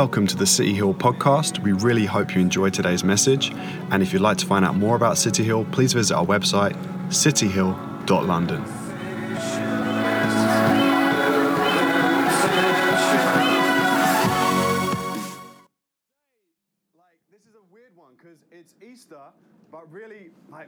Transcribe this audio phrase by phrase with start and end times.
[0.00, 1.58] Welcome to the City Hill podcast.
[1.58, 3.50] We really hope you enjoyed today's message.
[3.90, 6.74] And if you'd like to find out more about City Hill, please visit our website,
[7.08, 8.79] cityhill.london.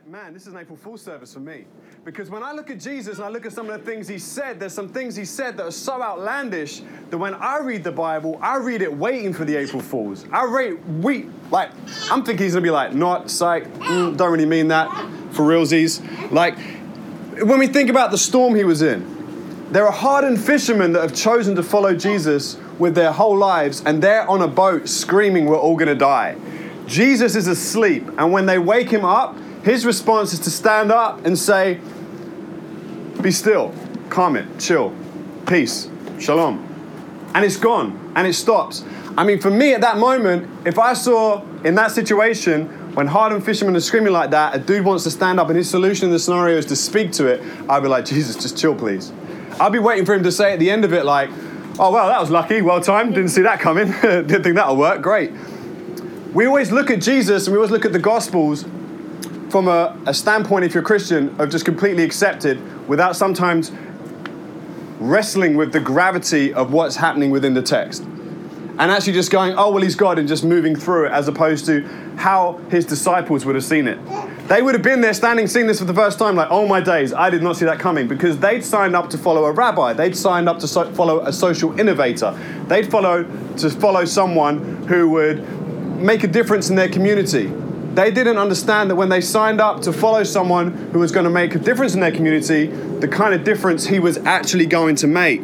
[0.03, 1.65] like, man, this is an April Fool's service for me.
[2.05, 4.19] Because when I look at Jesus and I look at some of the things he
[4.19, 7.93] said, there's some things he said that are so outlandish that when I read the
[7.93, 10.25] Bible, I read it waiting for the April Fools.
[10.33, 11.71] I read, we, like,
[12.11, 14.89] I'm thinking he's gonna be like, not, psych, mm, don't really mean that,
[15.33, 16.01] for realsies.
[16.33, 16.59] Like,
[17.43, 21.15] when we think about the storm he was in, there are hardened fishermen that have
[21.15, 25.57] chosen to follow Jesus with their whole lives, and they're on a boat screaming, We're
[25.59, 26.37] all gonna die.
[26.87, 31.25] Jesus is asleep, and when they wake him up, his response is to stand up
[31.25, 31.81] and say,
[33.21, 33.75] Be still,
[34.11, 34.95] calm it, chill,
[35.47, 36.69] peace, shalom.
[37.35, 38.85] And it's gone, and it stops.
[39.17, 43.45] I mean, for me at that moment, if I saw in that situation, when hardened
[43.45, 46.13] fishermen are screaming like that, a dude wants to stand up and his solution in
[46.13, 49.13] the scenario is to speak to it, I'd be like, Jesus, just chill, please.
[49.61, 51.31] I'd be waiting for him to say at the end of it, like,
[51.79, 55.03] oh, well, that was lucky, well timed, didn't see that coming, didn't think that'll work,
[55.03, 55.31] great.
[56.35, 58.65] We always look at Jesus and we always look at the Gospels
[59.53, 63.71] from a, a standpoint, if you're Christian, of just completely accepted without sometimes
[64.99, 68.03] wrestling with the gravity of what's happening within the text.
[68.03, 71.67] And actually just going, oh, well, he's God, and just moving through it as opposed
[71.67, 71.83] to
[72.17, 73.99] how his disciples would have seen it.
[74.49, 76.81] They would have been there standing, seeing this for the first time, like, oh my
[76.81, 79.93] days, I did not see that coming because they'd signed up to follow a rabbi.
[79.93, 82.35] They'd signed up to so- follow a social innovator.
[82.69, 83.25] They'd follow
[83.59, 85.47] to follow someone who would
[86.01, 87.53] make a difference in their community.
[87.95, 91.31] They didn't understand that when they signed up to follow someone who was going to
[91.31, 95.07] make a difference in their community, the kind of difference he was actually going to
[95.07, 95.43] make.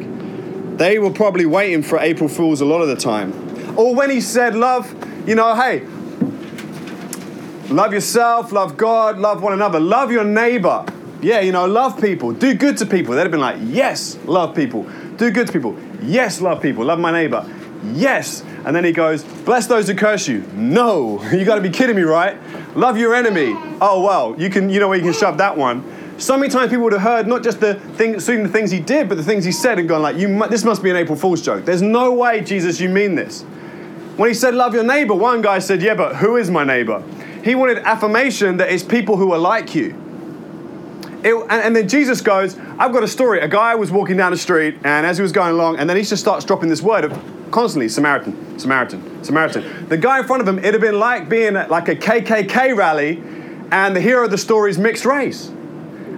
[0.78, 3.32] They were probably waiting for April Fools a lot of the time.
[3.76, 4.94] Or when he said, Love,
[5.28, 5.80] you know, hey,
[7.68, 10.86] love yourself, love God, love one another, love your neighbor.
[11.20, 13.14] Yeah, you know, love people, do good to people.
[13.14, 14.84] They'd have been like, Yes, love people,
[15.16, 15.76] do good to people.
[16.00, 17.44] Yes, love people, love my neighbor.
[17.84, 18.42] Yes.
[18.64, 20.40] And then he goes, Bless those who curse you.
[20.54, 22.36] No, you got to be kidding me, right?
[22.76, 23.54] Love your enemy.
[23.80, 25.84] Oh, well, you can, you know where you can shove that one.
[26.18, 28.80] So many times people would have heard not just the thing, seeing the things he
[28.80, 31.16] did, but the things he said and gone like, you, this must be an April
[31.16, 31.64] Fool's joke.
[31.64, 33.42] There's no way, Jesus, you mean this.
[34.16, 37.04] When he said, love your neighbor, one guy said, yeah, but who is my neighbor?
[37.44, 39.92] He wanted affirmation that it's people who are like you.
[41.24, 43.40] It, and, and then Jesus goes, I've got a story.
[43.40, 45.96] A guy was walking down the street, and as he was going along, and then
[45.96, 47.12] he just starts dropping this word of
[47.50, 49.88] constantly Samaritan, Samaritan, Samaritan.
[49.88, 52.76] The guy in front of him, it'd have been like being at like a KKK
[52.76, 53.22] rally,
[53.70, 55.48] and the hero of the story is mixed race.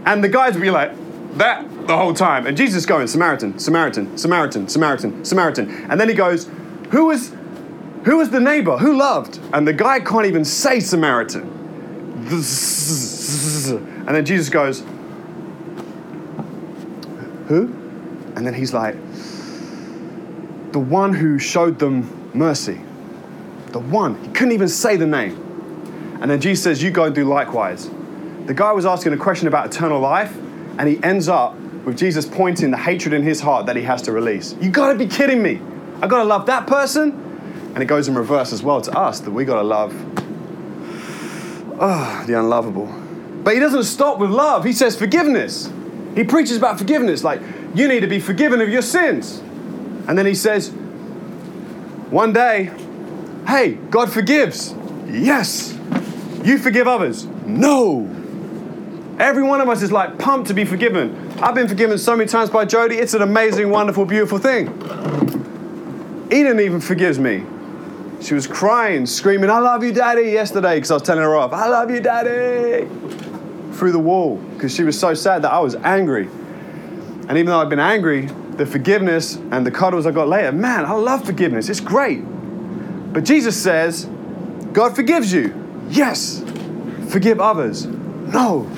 [0.04, 0.92] And the guys would be like,
[1.38, 2.46] that the whole time.
[2.46, 5.70] And Jesus going, Samaritan, Samaritan, Samaritan, Samaritan, Samaritan.
[5.90, 6.48] And then he goes,
[6.90, 7.32] who was,
[8.04, 8.78] who was the neighbor?
[8.78, 9.40] Who loved?
[9.52, 11.58] And the guy can't even say Samaritan.
[14.10, 14.80] And then Jesus goes,
[17.46, 17.66] who?
[18.34, 18.96] And then he's like,
[20.72, 22.80] the one who showed them mercy.
[23.68, 24.20] The one.
[24.20, 26.18] He couldn't even say the name.
[26.20, 27.88] And then Jesus says, You go and do likewise.
[28.46, 30.36] The guy was asking a question about eternal life,
[30.76, 31.54] and he ends up
[31.84, 34.56] with Jesus pointing the hatred in his heart that he has to release.
[34.60, 35.60] You gotta be kidding me.
[36.02, 37.12] I gotta love that person.
[37.74, 39.94] And it goes in reverse as well to us that we gotta love
[41.78, 42.99] oh, the unlovable.
[43.42, 45.70] But he doesn't stop with love, he says forgiveness.
[46.14, 47.40] He preaches about forgiveness, like,
[47.74, 49.38] you need to be forgiven of your sins.
[50.08, 50.70] And then he says,
[52.10, 52.72] one day,
[53.46, 54.74] hey, God forgives.
[55.06, 55.78] Yes.
[56.44, 57.26] You forgive others.
[57.46, 58.08] No.
[59.18, 61.30] Every one of us is like pumped to be forgiven.
[61.40, 62.96] I've been forgiven so many times by Jody.
[62.96, 64.68] It's an amazing, wonderful, beautiful thing.
[66.32, 67.44] Eden even forgives me.
[68.20, 71.52] She was crying, screaming, I love you, Daddy, yesterday, because I was telling her off.
[71.52, 72.88] I love you, Daddy.
[73.80, 76.26] Through the wall, because she was so sad that I was angry.
[76.26, 80.84] And even though I've been angry, the forgiveness and the cuddles I got later, man,
[80.84, 81.70] I love forgiveness.
[81.70, 82.18] It's great.
[82.18, 84.04] But Jesus says,
[84.74, 85.54] God forgives you.
[85.88, 86.44] Yes.
[87.08, 87.86] Forgive others.
[87.86, 88.68] No.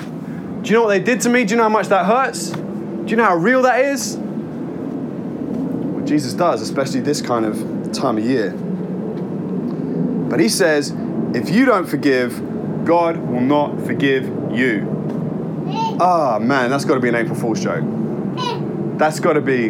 [0.61, 1.43] Do you know what they did to me?
[1.43, 2.51] Do you know how much that hurts?
[2.51, 4.15] Do you know how real that is?
[4.15, 8.51] What Jesus does, especially this kind of time of year.
[10.29, 10.95] But he says,
[11.35, 14.23] if you don't forgive, God will not forgive
[14.53, 14.92] you.
[15.99, 17.83] Ah, man, that's got to be an April Fool's joke.
[18.97, 19.65] That's got to be.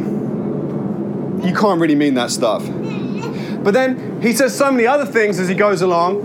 [1.46, 2.66] You can't really mean that stuff.
[3.64, 6.22] But then he says so many other things as he goes along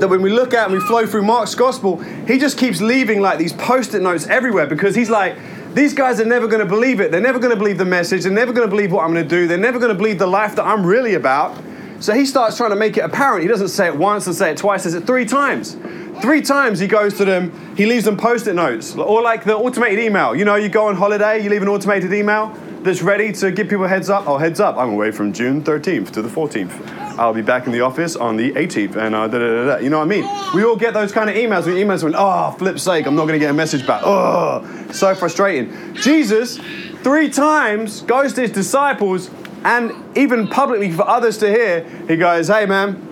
[0.00, 3.20] that when we look at and we flow through Mark's gospel, he just keeps leaving
[3.20, 5.36] like these post it notes everywhere because he's like,
[5.74, 7.10] these guys are never going to believe it.
[7.10, 8.24] They're never going to believe the message.
[8.24, 9.46] They're never going to believe what I'm going to do.
[9.46, 11.56] They're never going to believe the life that I'm really about.
[12.00, 13.42] So he starts trying to make it apparent.
[13.42, 15.76] He doesn't say it once and say it twice, says it three times.
[16.22, 19.56] Three times he goes to them, he leaves them post it notes, or like the
[19.56, 20.36] automated email.
[20.36, 23.68] You know, you go on holiday, you leave an automated email that's ready to give
[23.68, 24.28] people heads up.
[24.28, 26.70] Oh, heads up, I'm away from June 13th to the 14th.
[27.18, 29.76] I'll be back in the office on the 18th, and uh, da, da, da, da.
[29.78, 30.54] you know what I mean?
[30.54, 31.66] We all get those kind of emails.
[31.66, 34.02] We emails when, oh, flip's sake, I'm not going to get a message back.
[34.04, 35.94] Oh, so frustrating.
[35.94, 36.58] Jesus,
[37.02, 39.28] three times, goes to his disciples,
[39.64, 43.11] and even publicly for others to hear, he goes, hey, man,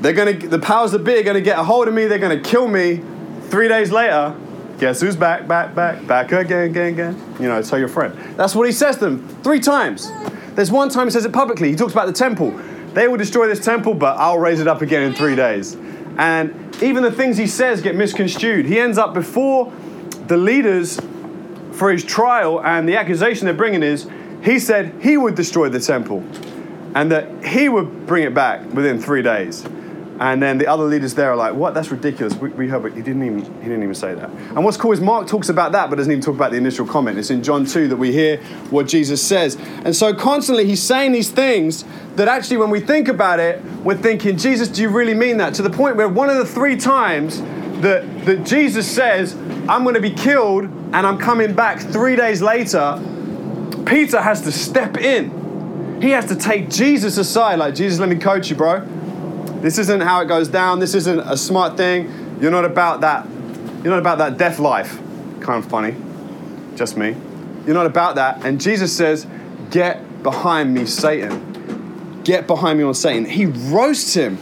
[0.00, 2.40] they're gonna, the powers that be are gonna get a hold of me, they're gonna
[2.40, 3.02] kill me.
[3.48, 4.36] Three days later,
[4.78, 7.34] guess who's back, back, back, back again, again, again?
[7.40, 8.14] You know, tell your friend.
[8.36, 10.10] That's what he says to them three times.
[10.54, 11.70] There's one time he says it publicly.
[11.70, 12.50] He talks about the temple.
[12.94, 15.76] They will destroy this temple, but I'll raise it up again in three days.
[16.18, 18.66] And even the things he says get misconstrued.
[18.66, 19.72] He ends up before
[20.26, 21.00] the leaders
[21.72, 24.08] for his trial, and the accusation they're bringing is
[24.42, 26.24] he said he would destroy the temple
[26.94, 29.64] and that he would bring it back within three days.
[30.20, 31.74] And then the other leaders there are like, "What?
[31.74, 32.34] That's ridiculous.
[32.34, 34.90] We, we heard, but he didn't even he didn't even say that." And what's cool
[34.90, 37.18] is Mark talks about that, but doesn't even talk about the initial comment.
[37.18, 38.38] It's in John two that we hear
[38.70, 39.56] what Jesus says.
[39.84, 41.84] And so constantly he's saying these things
[42.16, 45.54] that actually, when we think about it, we're thinking, "Jesus, do you really mean that?"
[45.54, 47.40] To the point where one of the three times
[47.80, 49.36] that that Jesus says,
[49.68, 53.00] "I'm going to be killed and I'm coming back three days later,"
[53.86, 56.00] Peter has to step in.
[56.02, 58.82] He has to take Jesus aside, like Jesus, let me coach you, bro.
[59.60, 60.78] This isn't how it goes down.
[60.78, 62.38] This isn't a smart thing.
[62.40, 63.26] You're not about that.
[63.82, 64.98] You're not about that death life.
[65.40, 65.96] Kind of funny.
[66.76, 67.16] Just me.
[67.66, 68.44] You're not about that.
[68.44, 69.26] And Jesus says,
[69.70, 72.22] Get behind me, Satan.
[72.24, 73.24] Get behind me on Satan.
[73.24, 74.38] He roasts him.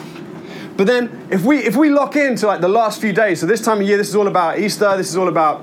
[0.77, 3.63] But then if we if we lock into like the last few days, so this
[3.63, 5.63] time of year, this is all about Easter, this is all about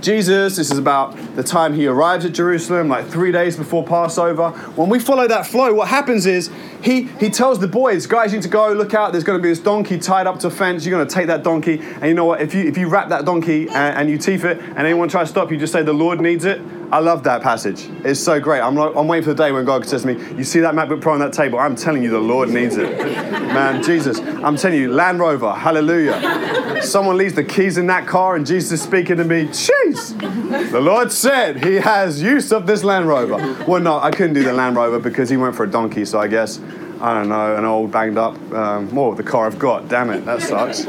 [0.00, 4.50] Jesus, this is about the time he arrives at Jerusalem, like three days before Passover.
[4.76, 6.50] When we follow that flow, what happens is
[6.82, 9.42] he, he tells the boys, guys, you need to go, look out, there's going to
[9.42, 10.86] be this donkey tied up to a fence.
[10.86, 12.40] You're going to take that donkey, and you know what?
[12.40, 15.26] If you, if you wrap that donkey and, and you teeth it, and anyone tries
[15.26, 16.60] to stop you, just say, the Lord needs it.
[16.90, 17.86] I love that passage.
[18.02, 18.60] It's so great.
[18.60, 20.74] I'm, like, I'm waiting for the day when God says to me, You see that
[20.74, 21.58] MacBook Pro on that table?
[21.58, 22.96] I'm telling you, the Lord needs it.
[23.28, 26.80] Man, Jesus, I'm telling you, Land Rover, hallelujah.
[26.82, 30.80] Someone leaves the keys in that car and Jesus is speaking to me, Jeez, the
[30.80, 33.36] Lord said He has use of this Land Rover.
[33.66, 36.18] Well, no, I couldn't do the Land Rover because He went for a donkey, so
[36.18, 36.58] I guess,
[37.02, 39.88] I don't know, an old banged up, um, the car I've got.
[39.88, 40.86] Damn it, that sucks.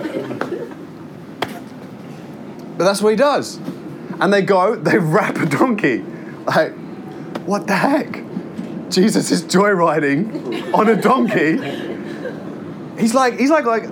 [2.78, 3.60] But that's what He does
[4.20, 6.00] and they go, they wrap a donkey.
[6.46, 6.74] Like,
[7.46, 8.24] what the heck?
[8.90, 11.58] Jesus is joyriding on a donkey.
[13.00, 13.84] He's like, he's like, like,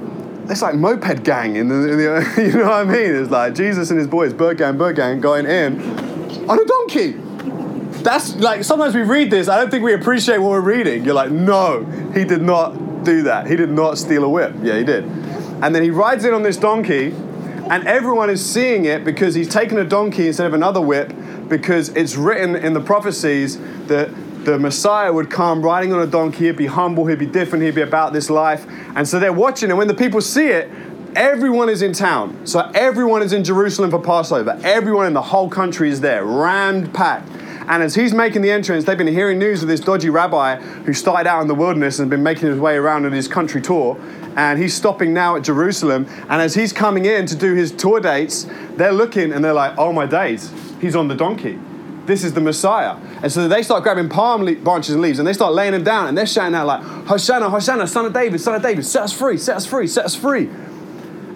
[0.50, 3.15] it's like moped gang in the, in the, you know what I mean?
[3.15, 5.79] It's like Jesus and his boys, Bird Gang, Bird Gang, going in
[6.50, 7.12] on a donkey.
[8.03, 11.03] That's like, sometimes we read this, I don't think we appreciate what we're reading.
[11.03, 11.83] You're like, no,
[12.13, 13.47] he did not do that.
[13.47, 14.56] He did not steal a whip.
[14.62, 15.03] Yeah, he did.
[15.03, 17.13] And then he rides in on this donkey
[17.69, 21.14] and everyone is seeing it because he's taken a donkey instead of another whip,
[21.48, 24.10] because it's written in the prophecies that
[24.46, 27.75] the Messiah would come riding on a donkey, he'd be humble, he'd be different, he'd
[27.75, 28.66] be about this life.
[28.96, 30.69] And so they're watching, and when the people see it,
[31.16, 32.46] everyone is in town.
[32.46, 34.58] So everyone is in Jerusalem for Passover.
[34.64, 37.30] Everyone in the whole country is there, rammed packed.
[37.68, 40.94] And as he's making the entrance, they've been hearing news of this dodgy rabbi who
[40.94, 44.00] started out in the wilderness and been making his way around on his country tour.
[44.38, 46.07] And he's stopping now at Jerusalem.
[46.30, 49.78] And as he's coming in to do his tour dates, they're looking and they're like,
[49.78, 51.59] oh my days, he's on the donkey.
[52.06, 52.95] This is the Messiah.
[53.21, 55.83] And so they start grabbing palm le- branches and leaves and they start laying them
[55.83, 59.04] down and they're shouting out like, Hosanna, Hosanna, son of David, son of David, set
[59.04, 60.50] us free, set us free, set us free.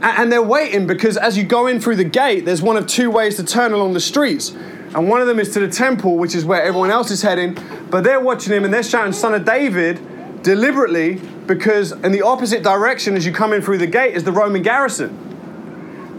[0.02, 3.12] And they're waiting because as you go in through the gate, there's one of two
[3.12, 4.56] ways to turn along the streets.
[4.94, 7.58] And one of them is to the temple, which is where everyone else is heading.
[7.90, 11.16] But they're watching him and they're shouting, Son of David, deliberately,
[11.48, 14.62] because in the opposite direction as you come in through the gate is the Roman
[14.62, 15.30] garrison.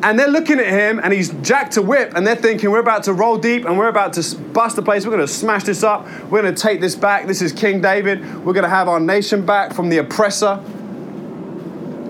[0.02, 3.04] And they're looking at him and he's jacked a whip and they're thinking, we're about
[3.04, 5.04] to roll deep and we're about to bust the place.
[5.04, 6.06] We're going to smash this up.
[6.24, 7.26] We're going to take this back.
[7.26, 8.20] This is King David.
[8.44, 10.60] We're going to have our nation back from the oppressor.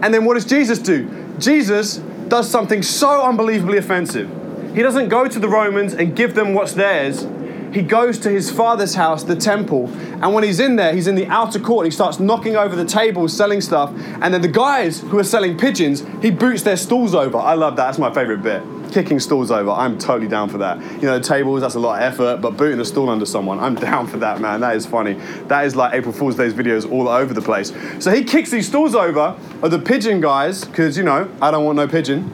[0.02, 1.08] And then what does Jesus do?
[1.38, 1.96] Jesus
[2.28, 4.41] does something so unbelievably offensive.
[4.74, 7.26] He doesn't go to the Romans and give them what's theirs.
[7.72, 9.88] He goes to his father's house, the temple,
[10.22, 11.86] and when he's in there, he's in the outer court.
[11.86, 15.56] He starts knocking over the tables, selling stuff, and then the guys who are selling
[15.56, 17.38] pigeons, he boots their stools over.
[17.38, 17.86] I love that.
[17.86, 18.62] That's my favorite bit.
[18.92, 19.70] Kicking stools over.
[19.70, 20.78] I'm totally down for that.
[21.00, 23.58] You know, the tables, that's a lot of effort, but booting a stool under someone,
[23.58, 24.60] I'm down for that, man.
[24.60, 25.14] That is funny.
[25.48, 27.72] That is like April Fool's Day's videos all over the place.
[28.00, 31.64] So he kicks these stools over of the pigeon guys, because, you know, I don't
[31.64, 32.30] want no pigeon.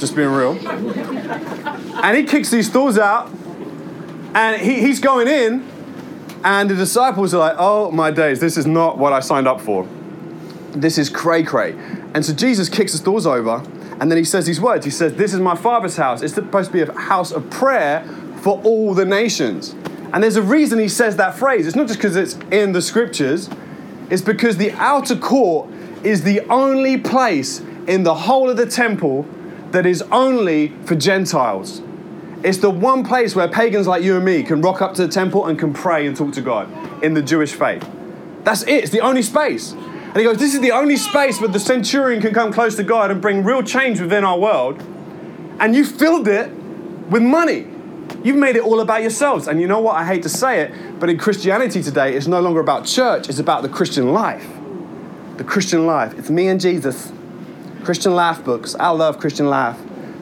[0.00, 0.52] Just being real.
[2.02, 3.30] And he kicks these stools out,
[4.34, 5.68] and he, he's going in,
[6.42, 9.60] And the disciples are like, oh my days, this is not what I signed up
[9.60, 9.86] for.
[10.72, 11.72] This is cray cray.
[12.14, 13.62] And so Jesus kicks the doors over
[14.00, 14.84] and then he says these words.
[14.86, 16.22] He says, This is my Father's house.
[16.22, 18.02] It's supposed to be a house of prayer
[18.38, 19.74] for all the nations.
[20.12, 21.66] And there's a reason he says that phrase.
[21.66, 23.50] It's not just because it's in the scriptures,
[24.08, 25.70] it's because the outer court
[26.02, 29.26] is the only place in the whole of the temple
[29.72, 31.82] that is only for Gentiles.
[32.42, 35.12] It's the one place where pagans like you and me can rock up to the
[35.12, 37.86] temple and can pray and talk to God in the Jewish faith.
[38.44, 39.72] That's it, it's the only space.
[39.72, 42.82] And he goes, This is the only space where the centurion can come close to
[42.82, 44.82] God and bring real change within our world.
[45.60, 46.50] And you filled it
[47.10, 47.68] with money.
[48.24, 49.46] You've made it all about yourselves.
[49.46, 49.96] And you know what?
[49.96, 53.38] I hate to say it, but in Christianity today, it's no longer about church, it's
[53.38, 54.48] about the Christian life.
[55.36, 56.18] The Christian life.
[56.18, 57.12] It's me and Jesus.
[57.84, 58.74] Christian life books.
[58.74, 59.78] I love Christian life.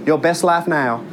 [0.07, 1.05] Your best life now.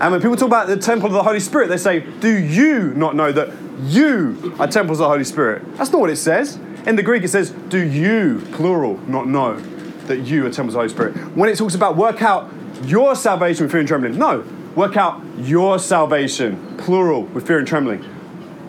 [0.00, 2.94] And when people talk about the temple of the Holy Spirit, they say, Do you
[2.94, 3.52] not know that
[3.82, 5.62] you are temples of the Holy Spirit?
[5.76, 6.56] That's not what it says.
[6.86, 9.58] In the Greek, it says, Do you, plural, not know
[10.06, 11.36] that you are temples of the Holy Spirit?
[11.36, 12.50] When it talks about work out
[12.84, 14.44] your salvation with fear and trembling, no,
[14.74, 18.04] work out your salvation, plural, with fear and trembling.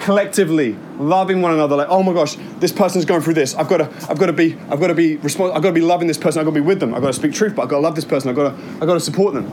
[0.05, 3.55] Collectively, loving one another, like, oh my gosh, this person's going through this.
[3.55, 5.57] I've got to, I've got to be, I've got to be responsible.
[5.57, 6.39] I've got to be loving this person.
[6.39, 6.93] I've got to be with them.
[6.93, 8.29] I've got to speak truth, but I've got to love this person.
[8.29, 9.47] I've got to, I've got to support them.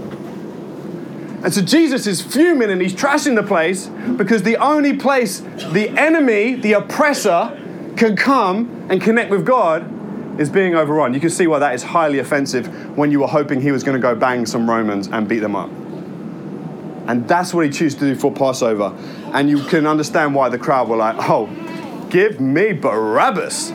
[1.43, 3.87] And so Jesus is fuming and he's trashing the place
[4.19, 7.59] because the only place the enemy, the oppressor,
[7.97, 11.15] can come and connect with God is being overrun.
[11.15, 13.99] You can see why that is highly offensive when you were hoping he was going
[13.99, 15.71] to go bang some Romans and beat them up.
[17.07, 18.95] And that's what he chose to do for Passover.
[19.33, 21.47] And you can understand why the crowd were like, oh,
[22.11, 23.73] give me Barabbas.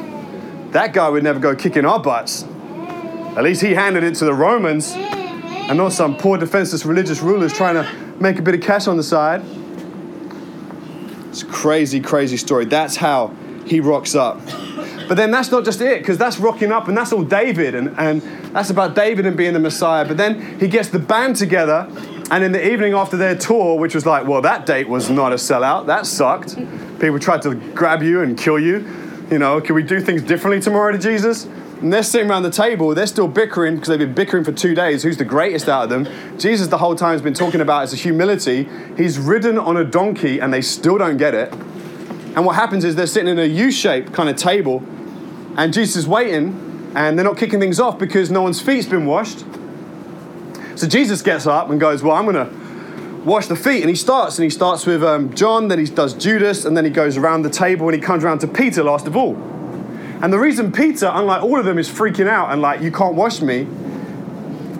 [0.72, 2.43] That guy would never go kicking our butts.
[2.43, 7.53] At least he handed it to the Romans and not some poor defenseless religious rulers
[7.53, 7.88] trying to
[8.22, 9.43] make a bit of cash on the side.
[11.29, 12.65] It's a crazy, crazy story.
[12.65, 14.39] That's how he rocks up.
[15.07, 17.98] But then that's not just it, because that's rocking up and that's all David, and,
[17.98, 18.22] and
[18.53, 20.05] that's about David and being the Messiah.
[20.05, 21.88] But then he gets the band together,
[22.29, 25.31] and in the evening after their tour, which was like, well, that date was not
[25.31, 26.55] a sellout, that sucked.
[27.00, 28.86] People tried to grab you and kill you.
[29.31, 31.46] You know, can we do things differently tomorrow to Jesus?
[31.81, 34.74] And they're sitting around the table, they're still bickering because they've been bickering for two
[34.74, 35.03] days.
[35.03, 36.07] Who's the greatest out of them?
[36.39, 38.67] Jesus, the whole time, has been talking about as a humility.
[38.98, 41.53] He's ridden on a donkey and they still don't get it.
[41.53, 44.84] And what happens is they're sitting in a U shaped kind of table
[45.55, 49.05] and Jesus is waiting and they're not kicking things off because no one's feet's been
[49.05, 49.46] washed.
[50.77, 53.81] So Jesus gets up and goes, Well, I'm going to wash the feet.
[53.81, 56.86] And he starts, and he starts with um, John, then he does Judas, and then
[56.86, 59.36] he goes around the table and he comes around to Peter last of all.
[60.22, 63.15] And the reason Peter, unlike all of them, is freaking out and like, You can't
[63.15, 63.67] wash me,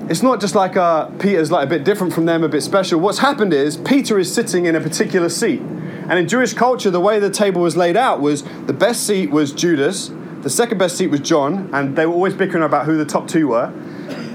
[0.10, 2.98] it's not just like uh, Peter's like a bit different from them, a bit special.
[3.00, 5.60] What's happened is Peter is sitting in a particular seat.
[5.60, 9.32] And in Jewish culture, the way the table was laid out was the best seat
[9.32, 10.10] was Judas,
[10.44, 13.28] the second best seat was John, and they were always bickering about who the top
[13.28, 13.74] two were.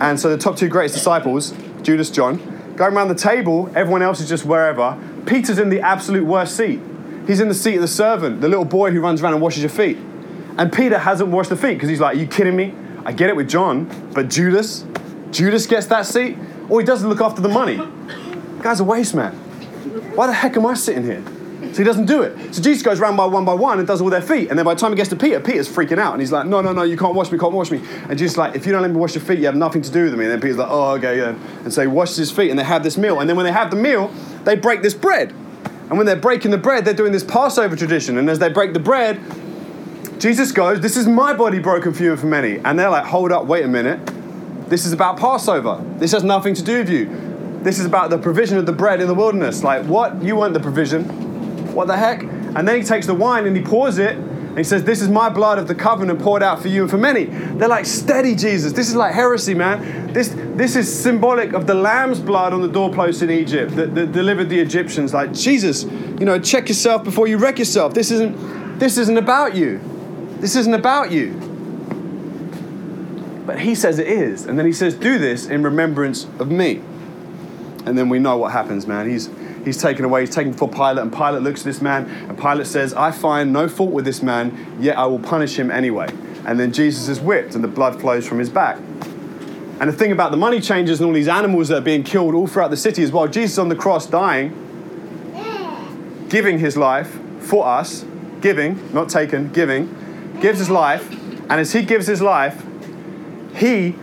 [0.03, 2.39] And so the top two greatest disciples, Judas, John,
[2.75, 4.99] going around the table, everyone else is just wherever.
[5.27, 6.81] Peter's in the absolute worst seat.
[7.29, 9.63] He's in the seat of the servant, the little boy who runs around and washes
[9.63, 9.97] your feet.
[10.59, 12.75] And Peter hasn't washed the feet because he's like, Are you kidding me?
[13.05, 14.85] I get it with John, but Judas,
[15.31, 16.37] Judas gets that seat?
[16.69, 17.77] Or he doesn't look after the money.
[17.77, 19.33] The guy's a waste man.
[20.17, 21.23] Why the heck am I sitting here?
[21.73, 22.55] So he doesn't do it.
[22.55, 24.51] So Jesus goes round by one by one and does all their feet.
[24.51, 26.13] And then by the time he gets to Peter, Peter's freaking out.
[26.13, 27.81] And he's like, no, no, no, you can't wash me, can't wash me.
[28.09, 29.91] And Jesus like, if you don't let me wash your feet, you have nothing to
[29.91, 30.27] do with me.
[30.27, 31.35] And then Peter's like, oh, okay, yeah.
[31.65, 33.21] And so he washes his feet and they have this meal.
[33.21, 34.13] And then when they have the meal,
[34.45, 35.31] they break this bread.
[35.89, 38.19] And when they're breaking the bread, they're doing this Passover tradition.
[38.19, 39.21] And as they break the bread,
[40.19, 42.59] Jesus goes, this is my body broken for you and for many.
[42.59, 44.01] And they're like, hold up, wait a minute.
[44.69, 45.83] This is about Passover.
[45.99, 47.07] This has nothing to do with you.
[47.63, 49.63] This is about the provision of the bread in the wilderness.
[49.63, 50.23] Like, what?
[50.23, 51.32] You weren't the provision.
[51.73, 52.23] What the heck?
[52.23, 54.17] And then he takes the wine and he pours it
[54.53, 56.91] and he says, This is my blood of the covenant poured out for you and
[56.91, 57.25] for many.
[57.25, 58.75] They're like, Steady, Jesus.
[58.75, 60.13] This is like heresy, man.
[60.13, 64.13] This, this is symbolic of the lamb's blood on the doorpost in Egypt that, that
[64.13, 65.15] delivered the Egyptians.
[65.15, 67.95] Like, Jesus, you know, check yourself before you wreck yourself.
[67.95, 69.81] This isn't, this isn't about you.
[70.41, 71.33] This isn't about you.
[73.47, 74.45] But he says it is.
[74.45, 76.83] And then he says, Do this in remembrance of me.
[77.87, 79.09] And then we know what happens, man.
[79.09, 79.31] He's
[79.65, 82.67] he's taken away, he's taken before Pilate, and Pilate looks at this man, and Pilate
[82.67, 86.09] says, I find no fault with this man, yet I will punish him anyway.
[86.45, 88.79] And then Jesus is whipped, and the blood flows from his back.
[89.81, 92.35] And the thing about the money changers and all these animals that are being killed
[92.35, 94.59] all throughout the city is while Jesus is on the cross dying,
[96.29, 98.05] giving his life for us,
[98.41, 102.65] giving, not taken, giving, gives his life, and as he gives his life,
[103.55, 103.95] he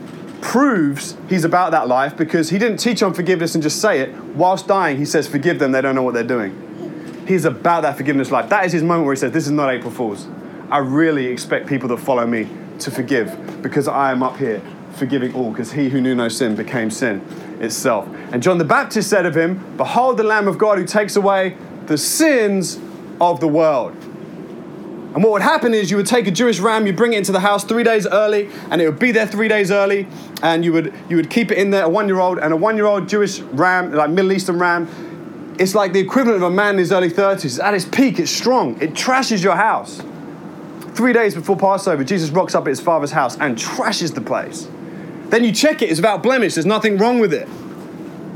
[0.41, 4.13] proves he's about that life because he didn't teach on forgiveness and just say it.
[4.35, 7.25] Whilst dying, he says, Forgive them, they don't know what they're doing.
[7.27, 8.49] He's about that forgiveness life.
[8.49, 10.27] That is his moment where he says, This is not April Fool's.
[10.69, 12.47] I really expect people that follow me
[12.79, 14.61] to forgive because I am up here
[14.93, 17.21] forgiving all, because he who knew no sin became sin
[17.59, 18.07] itself.
[18.31, 21.57] And John the Baptist said of him, Behold the Lamb of God who takes away
[21.85, 22.79] the sins
[23.21, 23.95] of the world.
[25.13, 27.31] And what would happen is you would take a Jewish ram, you bring it into
[27.31, 30.07] the house three days early, and it would be there three days early,
[30.43, 33.39] and you would you would keep it in there, a one-year-old, and a one-year-old Jewish
[33.39, 34.87] ram, like Middle Eastern ram,
[35.59, 37.61] it's like the equivalent of a man in his early 30s.
[37.61, 38.81] At its peak, it's strong.
[38.81, 40.01] It trashes your house.
[40.93, 44.69] Three days before Passover, Jesus rocks up at his father's house and trashes the place.
[45.27, 47.47] Then you check it, it's without blemish, there's nothing wrong with it.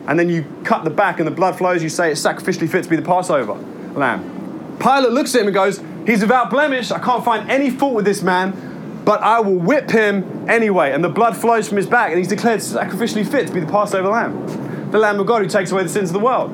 [0.05, 2.83] And then you cut the back and the blood flows, you say it's sacrificially fit
[2.83, 3.53] to be the Passover
[3.97, 4.77] lamb.
[4.79, 8.05] Pilate looks at him and goes, He's without blemish, I can't find any fault with
[8.05, 10.91] this man, but I will whip him anyway.
[10.91, 13.67] And the blood flows from his back, and he's declared sacrificially fit to be the
[13.67, 16.51] Passover lamb, the Lamb of God who takes away the sins of the world.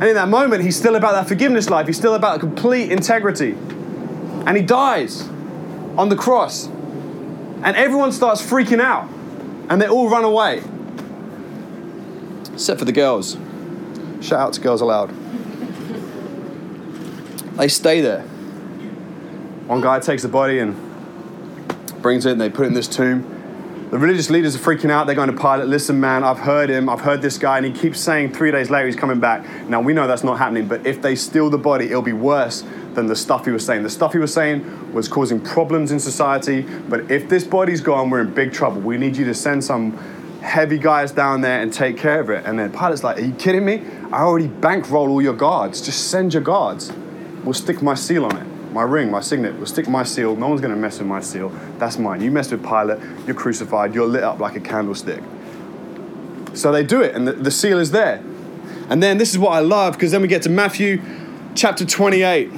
[0.00, 3.52] And in that moment, he's still about that forgiveness life, he's still about complete integrity.
[4.46, 5.28] And he dies
[5.98, 6.66] on the cross.
[6.66, 9.10] And everyone starts freaking out.
[9.68, 10.62] And they all run away.
[12.54, 13.36] Except for the girls.
[14.22, 15.10] Shout out to Girls Aloud.
[17.60, 18.22] They stay there.
[19.66, 20.74] One guy takes the body and
[22.00, 23.88] brings it and they put it in this tomb.
[23.90, 25.04] The religious leaders are freaking out.
[25.04, 26.88] They're going to Pilate, listen, man, I've heard him.
[26.88, 27.58] I've heard this guy.
[27.58, 29.68] And he keeps saying three days later he's coming back.
[29.68, 32.64] Now, we know that's not happening, but if they steal the body, it'll be worse
[32.94, 33.82] than the stuff he was saying.
[33.82, 36.62] The stuff he was saying was causing problems in society.
[36.62, 38.80] But if this body's gone, we're in big trouble.
[38.80, 39.98] We need you to send some
[40.40, 42.46] heavy guys down there and take care of it.
[42.46, 43.82] And then Pilate's like, Are you kidding me?
[44.10, 45.82] I already bankroll all your guards.
[45.82, 46.90] Just send your guards.
[47.44, 50.36] We'll stick my seal on it my ring, my signet, will stick my seal.
[50.36, 51.48] No one's going to mess with my seal.
[51.78, 52.22] That's mine.
[52.22, 55.22] You mess with Pilate, you're crucified, you're lit up like a candlestick.
[56.54, 58.22] So they do it, and the, the seal is there.
[58.88, 61.02] And then this is what I love, because then we get to Matthew
[61.54, 62.50] chapter 28,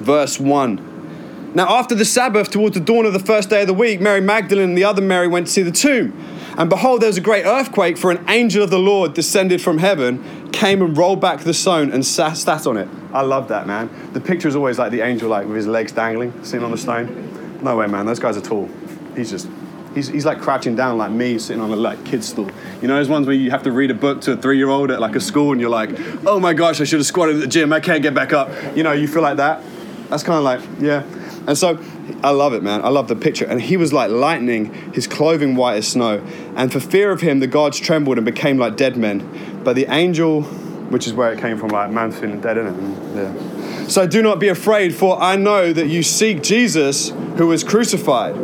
[0.00, 1.52] verse 1.
[1.54, 4.22] Now, after the Sabbath, towards the dawn of the first day of the week, Mary
[4.22, 6.18] Magdalene and the other Mary went to see the tomb.
[6.56, 9.78] And behold, there was a great earthquake, for an angel of the Lord descended from
[9.78, 12.88] heaven, came and rolled back the stone and sat, sat on it.
[13.12, 13.90] I love that, man.
[14.12, 16.78] The picture is always like the angel, like with his legs dangling, sitting on the
[16.78, 17.60] stone.
[17.62, 18.06] No way, man.
[18.06, 18.68] Those guys are tall.
[19.16, 19.48] He's just,
[19.94, 22.50] he's, he's like crouching down like me, sitting on a like kid's stool.
[22.80, 25.00] You know those ones where you have to read a book to a three-year-old at
[25.00, 25.90] like a school, and you're like,
[26.26, 27.72] oh my gosh, I should have squatted at the gym.
[27.72, 28.50] I can't get back up.
[28.76, 29.62] You know, you feel like that.
[30.08, 31.04] That's kind of like, yeah.
[31.46, 31.82] And so
[32.22, 32.84] I love it, man.
[32.84, 33.44] I love the picture.
[33.44, 36.24] And he was like lightning, his clothing white as snow.
[36.54, 39.51] And for fear of him, the gods trembled and became like dead men.
[39.64, 43.16] But the angel, which is where it came from, like man feeling dead, isn't it?
[43.16, 43.86] Yeah.
[43.88, 48.36] So do not be afraid, for I know that you seek Jesus who was crucified.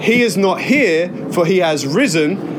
[0.00, 2.56] He is not here, for he has risen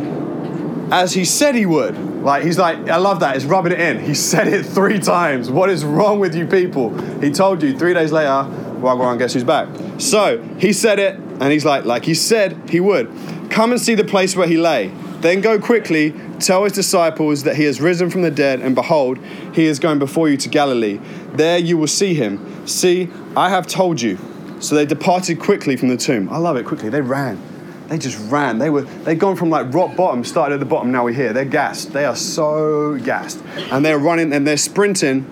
[0.91, 1.97] as he said he would.
[2.23, 3.35] Like, he's like, I love that.
[3.35, 3.99] He's rubbing it in.
[3.99, 5.49] He said it three times.
[5.49, 6.97] What is wrong with you people?
[7.19, 9.67] He told you three days later, Wagwan, guess who's back?
[9.99, 13.11] So he said it, and he's like, like he said he would.
[13.49, 14.87] Come and see the place where he lay.
[15.21, 19.17] Then go quickly, tell his disciples that he has risen from the dead, and behold,
[19.53, 20.99] he is going before you to Galilee.
[21.33, 22.67] There you will see him.
[22.67, 24.17] See, I have told you.
[24.59, 26.29] So they departed quickly from the tomb.
[26.29, 26.89] I love it quickly.
[26.89, 27.39] They ran.
[27.87, 28.57] They just ran.
[28.57, 31.31] They were they'd gone from like rock bottom, started at the bottom, now we're here.
[31.31, 31.93] They're gassed.
[31.93, 33.41] They are so gassed.
[33.71, 35.25] And they're running and they're sprinting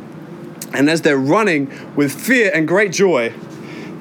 [0.76, 3.34] and as they're running with fear and great joy,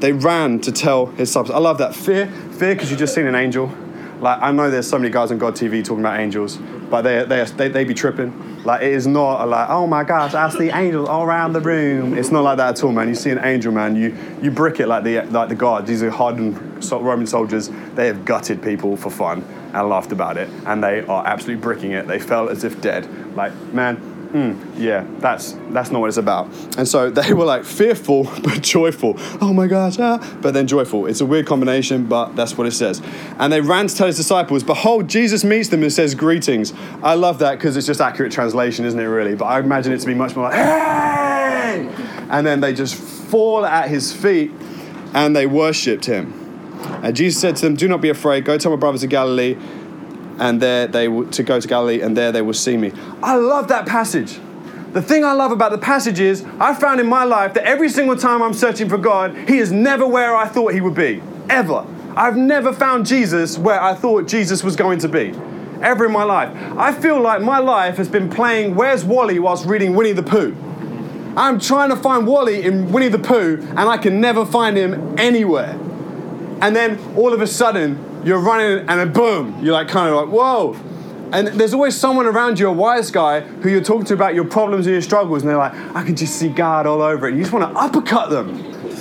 [0.00, 1.54] they ran to tell his disciples.
[1.54, 1.94] I love that.
[1.94, 3.72] Fear, fear, because you've just seen an angel.
[4.20, 6.58] Like, I know there's so many guys on God TV talking about angels,
[6.90, 8.62] but they, they, they, they be tripping.
[8.64, 12.16] Like, it is not like, oh my gosh, I see angels all around the room.
[12.16, 13.08] It's not like that at all, man.
[13.08, 15.86] You see an angel, man, you, you brick it like the, like the God.
[15.86, 17.70] These are hardened Roman soldiers.
[17.94, 19.42] They have gutted people for fun
[19.72, 22.06] and laughed about it, and they are absolutely bricking it.
[22.06, 23.08] They felt as if dead.
[23.34, 26.48] Like, man, Mm, yeah, that's that's not what it's about.
[26.76, 29.14] And so they were like fearful but joyful.
[29.40, 30.18] Oh my gosh, ah.
[30.42, 31.06] but then joyful.
[31.06, 33.00] It's a weird combination, but that's what it says.
[33.38, 36.72] And they ran to tell his disciples, Behold, Jesus meets them and says, Greetings.
[37.00, 39.36] I love that because it's just accurate translation, isn't it, really?
[39.36, 41.88] But I imagine it to be much more like, Hey!
[42.28, 44.50] And then they just fall at his feet
[45.12, 46.40] and they worshipped him.
[47.04, 48.44] And Jesus said to them, Do not be afraid.
[48.44, 49.56] Go tell my brothers in Galilee
[50.38, 52.92] and there they w- to go to Galilee, and there they will see me.
[53.22, 54.38] I love that passage.
[54.92, 57.88] The thing I love about the passage is I found in my life that every
[57.88, 61.20] single time I'm searching for God, He is never where I thought He would be.
[61.50, 61.84] Ever.
[62.16, 65.34] I've never found Jesus where I thought Jesus was going to be.
[65.82, 66.56] Ever in my life.
[66.78, 70.54] I feel like my life has been playing Where's Wally whilst reading Winnie the Pooh.
[71.36, 75.18] I'm trying to find Wally in Winnie the Pooh, and I can never find him
[75.18, 75.72] anywhere.
[76.60, 80.16] And then all of a sudden, you're running and then boom, you're like kind of
[80.16, 80.76] like, whoa.
[81.32, 84.44] And there's always someone around you, a wise guy, who you're talking to about your
[84.44, 87.34] problems and your struggles, and they're like, I can just see God all over it.
[87.34, 88.56] You just want to uppercut them.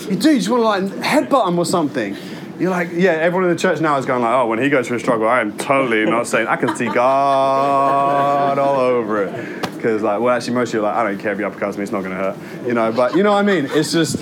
[0.09, 2.17] You do, you just want to like headbutt them or something.
[2.59, 4.87] You're like, yeah, everyone in the church now is going like, oh, when he goes
[4.87, 9.61] through a struggle, I am totally not saying, I can see God all over it.
[9.75, 11.77] Because like, well, actually, most of you are like, I don't care if you uppercuts
[11.77, 12.67] me, it's not going to hurt.
[12.67, 13.67] You know, but you know what I mean?
[13.71, 14.17] It's just,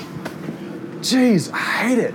[1.02, 2.14] jeez, I hate it.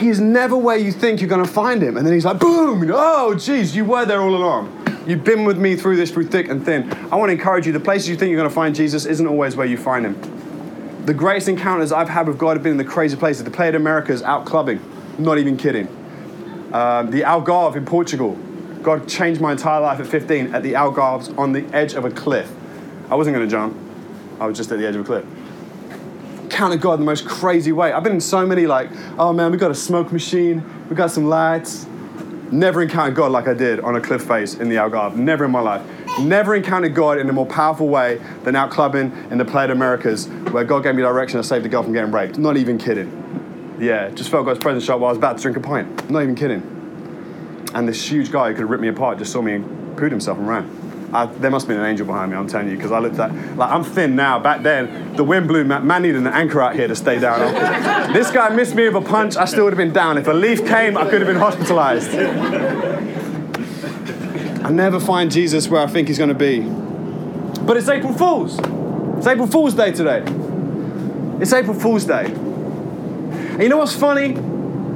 [0.00, 1.98] He's never where you think you're going to find him.
[1.98, 5.04] And then he's like, boom, oh, geez, you were there all along.
[5.06, 6.90] You've been with me through this, through thick and thin.
[7.12, 9.26] I want to encourage you the places you think you're going to find Jesus isn't
[9.26, 11.04] always where you find him.
[11.04, 13.44] The greatest encounters I've had with God have been in the crazy places.
[13.44, 14.80] The Playa de Americas out clubbing,
[15.18, 15.86] not even kidding.
[16.72, 18.38] Um, the Algarve in Portugal.
[18.82, 22.10] God changed my entire life at 15 at the Algarves on the edge of a
[22.10, 22.50] cliff.
[23.10, 23.76] I wasn't going to jump,
[24.38, 25.26] I was just at the edge of a cliff
[26.60, 27.90] encountered God in the most crazy way.
[27.90, 31.10] I've been in so many, like, oh man, we got a smoke machine, we got
[31.10, 31.86] some lights.
[32.52, 35.16] Never encountered God like I did on a cliff face in the Algarve.
[35.16, 35.80] Never in my life.
[36.20, 40.28] Never encountered God in a more powerful way than out clubbing in the Playa Americas,
[40.50, 42.36] where God gave me direction and saved a girl from getting raped.
[42.36, 43.78] Not even kidding.
[43.80, 46.10] Yeah, just felt God's presence show while I was about to drink a pint.
[46.10, 46.60] Not even kidding.
[47.72, 50.36] And this huge guy who could rip me apart just saw me and pooed himself
[50.36, 50.79] and ran.
[51.12, 53.18] I, there must have been an angel behind me, I'm telling you, because I looked
[53.18, 54.38] at, like, I'm thin now.
[54.38, 58.12] Back then, the wind blew, man, man needed an anchor out here to stay down.
[58.12, 60.18] this guy missed me with a punch, I still would have been down.
[60.18, 62.10] If a leaf came, I could have been hospitalized.
[64.64, 66.60] I never find Jesus where I think he's going to be.
[67.64, 68.58] But it's April Fool's.
[69.18, 70.22] It's April Fool's Day today.
[71.40, 72.26] It's April Fool's Day.
[72.26, 74.34] And you know what's funny?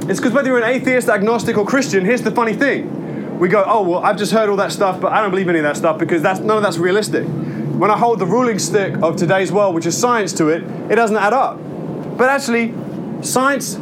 [0.09, 2.94] It's because whether you're an atheist, agnostic, or Christian, here's the funny thing.
[3.39, 5.59] We go, oh, well, I've just heard all that stuff, but I don't believe any
[5.59, 7.25] of that stuff because that's, none of that's realistic.
[7.25, 10.95] When I hold the ruling stick of today's world, which is science, to it, it
[10.95, 11.59] doesn't add up.
[12.17, 12.73] But actually,
[13.21, 13.77] science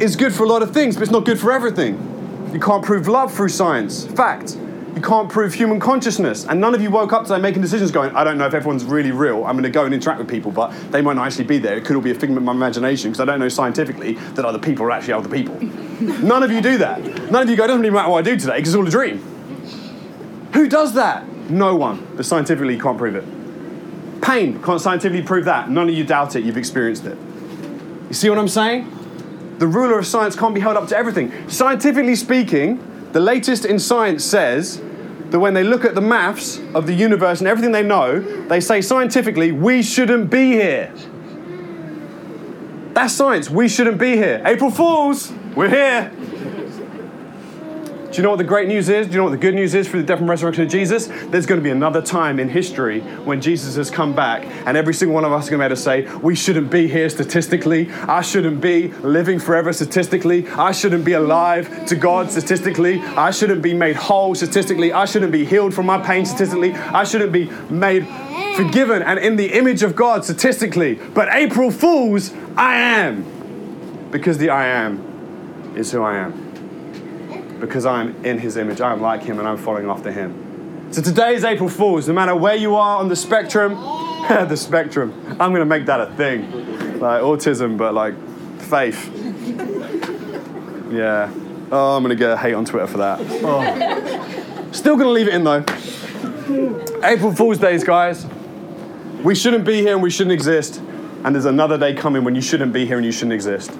[0.00, 2.50] is good for a lot of things, but it's not good for everything.
[2.52, 4.06] You can't prove love through science.
[4.06, 4.56] Fact.
[4.94, 6.44] You can't prove human consciousness.
[6.44, 8.84] And none of you woke up today making decisions going, I don't know if everyone's
[8.84, 9.44] really real.
[9.46, 11.76] I'm going to go and interact with people, but they might not actually be there.
[11.76, 14.44] It could all be a figment of my imagination because I don't know scientifically that
[14.44, 15.58] other people are actually other people.
[16.00, 17.02] None of you do that.
[17.30, 18.86] None of you go, it doesn't really matter what I do today because it's all
[18.86, 19.18] a dream.
[20.52, 21.26] Who does that?
[21.48, 22.06] No one.
[22.14, 23.24] But scientifically, you can't prove it.
[24.20, 25.70] Pain, can't scientifically prove that.
[25.70, 27.16] None of you doubt it, you've experienced it.
[28.08, 29.56] You see what I'm saying?
[29.58, 31.48] The ruler of science can't be held up to everything.
[31.48, 34.80] Scientifically speaking, the latest in science says
[35.30, 38.60] that when they look at the maths of the universe and everything they know, they
[38.60, 40.92] say scientifically, we shouldn't be here.
[42.94, 43.48] That's science.
[43.48, 44.42] We shouldn't be here.
[44.44, 46.12] April Fools, we're here.
[48.12, 49.06] Do you know what the great news is?
[49.06, 51.06] Do you know what the good news is for the death and resurrection of Jesus?
[51.06, 54.92] There's going to be another time in history when Jesus has come back, and every
[54.92, 57.08] single one of us is going to be able to say, We shouldn't be here
[57.08, 57.90] statistically.
[57.90, 60.46] I shouldn't be living forever statistically.
[60.48, 63.00] I shouldn't be alive to God statistically.
[63.00, 64.92] I shouldn't be made whole statistically.
[64.92, 66.74] I shouldn't be healed from my pain statistically.
[66.74, 68.06] I shouldn't be made
[68.56, 70.96] forgiven and in the image of God statistically.
[70.96, 74.10] But April Fools, I am.
[74.10, 76.51] Because the I am is who I am
[77.62, 78.80] because I'm in his image.
[78.80, 80.90] I am like him and I'm following after him.
[80.92, 82.08] So today is April Fool's.
[82.08, 83.74] No matter where you are on the spectrum,
[84.28, 86.98] the spectrum, I'm going to make that a thing.
[86.98, 88.14] Like autism, but like
[88.62, 89.08] faith.
[90.92, 91.32] Yeah.
[91.70, 93.20] Oh, I'm going to get hate on Twitter for that.
[93.44, 94.72] Oh.
[94.72, 95.64] Still going to leave it in though.
[97.04, 98.26] April Fool's Days, guys.
[99.22, 100.78] We shouldn't be here and we shouldn't exist.
[101.24, 103.70] And there's another day coming when you shouldn't be here and you shouldn't exist.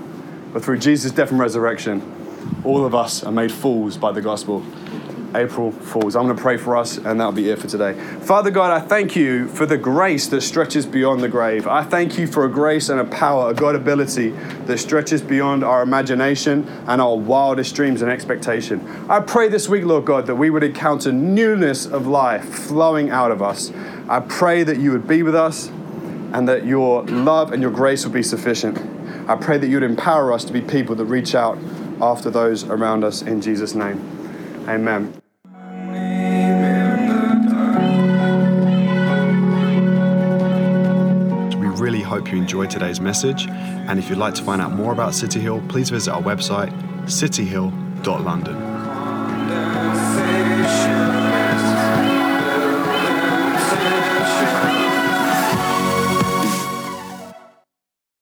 [0.52, 2.21] But through Jesus' death and resurrection,
[2.64, 4.62] all of us are made fools by the gospel.
[5.34, 6.16] April Fools.
[6.16, 7.94] I'm going to pray for us, and that'll be it for today.
[8.20, 11.66] Father God, I thank you for the grace that stretches beyond the grave.
[11.66, 14.30] I thank you for a grace and a power, a God ability
[14.66, 18.86] that stretches beyond our imagination and our wildest dreams and expectation.
[19.08, 23.30] I pray this week, Lord God, that we would encounter newness of life flowing out
[23.30, 23.72] of us.
[24.08, 28.04] I pray that you would be with us and that your love and your grace
[28.04, 28.78] would be sufficient.
[29.28, 31.58] I pray that you would empower us to be people that reach out
[32.00, 34.00] after those around us in Jesus' name.
[34.68, 35.12] Amen.
[41.58, 43.46] We really hope you enjoyed today's message.
[43.48, 46.72] And if you'd like to find out more about City Hill, please visit our website,
[47.04, 48.71] cityhill.london.